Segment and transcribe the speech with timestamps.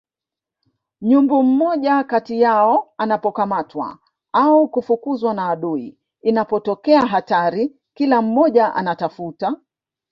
[1.01, 3.97] Nyumbu mmoja kati yao anapokamatwa
[4.33, 9.55] au kufukuzwa na adui inapotokea hatari kila mmoja anatafuta